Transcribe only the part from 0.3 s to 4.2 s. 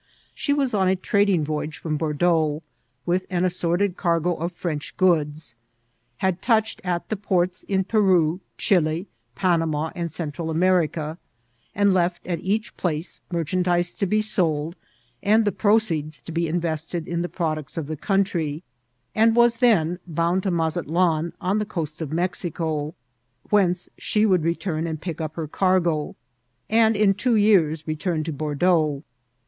She was on a tra* ding voyage from Bord^iux, with an assorted